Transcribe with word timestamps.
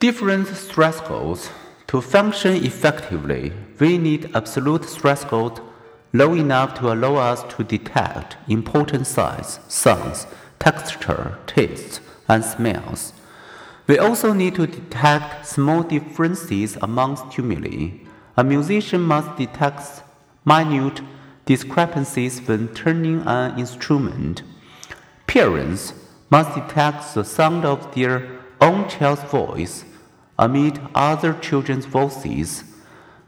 Different 0.00 0.46
thresholds. 0.46 1.50
To 1.88 2.00
function 2.00 2.64
effectively, 2.64 3.52
we 3.80 3.98
need 3.98 4.30
absolute 4.32 4.84
threshold 4.84 5.60
low 6.12 6.34
enough 6.34 6.74
to 6.74 6.92
allow 6.92 7.16
us 7.16 7.42
to 7.56 7.64
detect 7.64 8.36
important 8.46 9.08
sights, 9.08 9.58
sounds, 9.66 10.28
texture, 10.60 11.36
tastes, 11.48 12.00
and 12.28 12.44
smells. 12.44 13.12
We 13.88 13.98
also 13.98 14.32
need 14.32 14.54
to 14.54 14.68
detect 14.68 15.44
small 15.44 15.82
differences 15.82 16.76
among 16.80 17.16
stimuli. 17.16 17.98
A 18.36 18.44
musician 18.44 19.00
must 19.00 19.36
detect 19.36 20.04
minute 20.44 21.00
discrepancies 21.44 22.38
when 22.46 22.68
turning 22.68 23.22
an 23.26 23.58
instrument. 23.58 24.44
Parents 25.26 25.92
must 26.30 26.54
detect 26.54 27.14
the 27.14 27.24
sound 27.24 27.64
of 27.64 27.92
their 27.96 28.38
own 28.60 28.88
child's 28.88 29.22
voice 29.24 29.84
amid 30.38 30.80
other 30.94 31.34
children's 31.34 31.86
voices. 31.86 32.64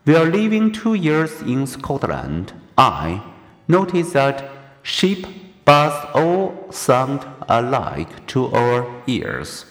While 0.05 0.25
living 0.25 0.73
two 0.73 0.95
years 0.95 1.43
in 1.43 1.67
Scotland, 1.67 2.53
I 2.79 3.23
noticed 3.69 4.13
that 4.15 4.51
sheep 4.83 5.27
baths 5.65 6.07
all 6.15 6.73
sound 6.73 7.27
alike 7.49 8.27
to 8.29 8.47
our 8.53 9.03
ears, 9.07 9.67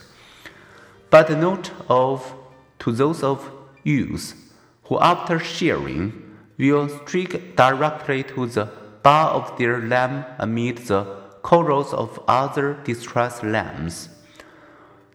but 1.10 1.30
not 1.32 1.72
of 1.88 2.34
to 2.80 2.92
those 2.92 3.24
of 3.24 3.50
youths 3.84 4.36
who, 4.84 5.00
after 5.00 5.40
shearing, 5.40 6.14
will 6.58 6.90
strike 6.90 7.56
directly 7.56 8.24
to 8.24 8.46
the 8.46 8.70
bar 9.02 9.32
of 9.32 9.58
their 9.58 9.82
lamb 9.82 10.26
amid 10.38 10.78
the 10.80 11.04
chorus 11.42 11.94
of 11.94 12.20
other 12.28 12.74
distressed 12.84 13.44
lambs. 13.44 14.10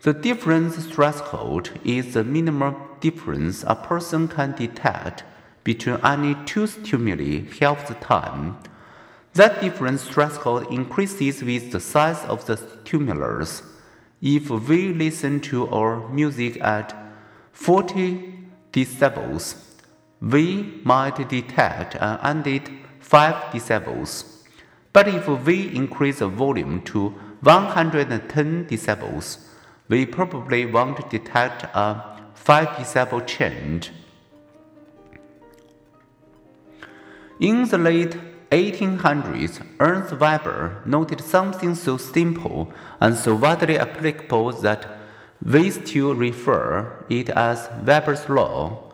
The 0.04 0.12
difference 0.12 0.76
threshold 0.84 1.70
is 1.82 2.12
the 2.12 2.24
minimum 2.24 2.76
difference 3.00 3.64
a 3.66 3.74
person 3.74 4.28
can 4.28 4.52
detect 4.52 5.24
between 5.64 5.98
any 6.04 6.34
two 6.44 6.66
stimuli 6.66 7.48
half 7.58 7.88
the 7.88 7.94
time. 7.94 8.58
That 9.32 9.62
difference 9.62 10.06
threshold 10.06 10.66
increases 10.70 11.42
with 11.42 11.72
the 11.72 11.80
size 11.80 12.22
of 12.26 12.44
the 12.44 12.58
stimulus. 12.58 13.62
If 14.20 14.50
we 14.50 14.92
listen 14.92 15.40
to 15.48 15.68
our 15.68 16.06
music 16.10 16.60
at 16.60 16.94
40 17.52 18.40
decibels, 18.74 19.56
we 20.20 20.82
might 20.84 21.26
detect 21.30 21.94
an 21.94 22.18
ended 22.22 22.68
5 23.00 23.54
decibels. 23.54 24.44
But 24.92 25.08
if 25.08 25.26
we 25.46 25.74
increase 25.74 26.18
the 26.18 26.28
volume 26.28 26.82
to 26.92 27.08
110 27.40 28.66
decibels, 28.66 29.38
we 29.88 30.06
probably 30.06 30.66
won't 30.66 31.10
detect 31.10 31.64
a 31.74 32.18
5 32.34 32.68
decibel 32.68 33.26
change. 33.26 33.90
In 37.40 37.68
the 37.68 37.78
late 37.78 38.16
1800s, 38.50 39.66
Ernst 39.80 40.18
Weber 40.18 40.82
noted 40.86 41.20
something 41.20 41.74
so 41.74 41.96
simple 41.96 42.72
and 43.00 43.16
so 43.16 43.34
widely 43.34 43.78
applicable 43.78 44.52
that 44.52 44.86
we 45.44 45.70
still 45.70 46.14
refer 46.14 47.04
it 47.10 47.28
as 47.30 47.68
Weber's 47.84 48.28
law. 48.28 48.92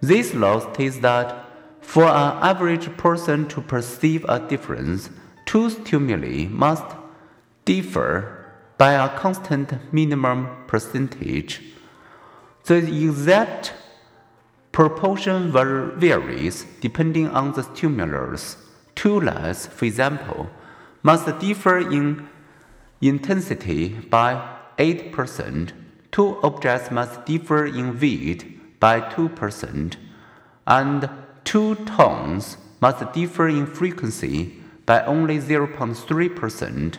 This 0.00 0.34
law 0.34 0.72
states 0.72 0.98
that 0.98 1.44
for 1.80 2.04
an 2.04 2.38
average 2.42 2.94
person 2.96 3.46
to 3.48 3.60
perceive 3.60 4.24
a 4.28 4.40
difference, 4.40 5.08
two 5.46 5.70
stimuli 5.70 6.48
must 6.48 6.84
differ 7.64 8.45
by 8.78 8.92
a 8.92 9.08
constant 9.18 9.92
minimum 9.92 10.48
percentage. 10.66 11.62
The 12.64 12.78
exact 12.78 13.72
proportion 14.72 15.52
varies 15.52 16.66
depending 16.80 17.28
on 17.28 17.52
the 17.52 17.62
stimulus. 17.62 18.56
Two 18.94 19.20
lights, 19.20 19.66
for 19.66 19.84
example, 19.84 20.50
must 21.02 21.38
differ 21.38 21.78
in 21.78 22.28
intensity 23.00 23.88
by 23.88 24.58
8%. 24.78 25.72
Two 26.10 26.38
objects 26.42 26.90
must 26.90 27.24
differ 27.24 27.66
in 27.66 27.98
weight 27.98 28.80
by 28.80 29.00
2%, 29.00 29.96
and 30.66 31.10
two 31.44 31.74
tones 31.86 32.56
must 32.80 33.12
differ 33.12 33.48
in 33.48 33.66
frequency 33.66 34.62
by 34.84 35.04
only 35.04 35.38
0.3%. 35.38 36.96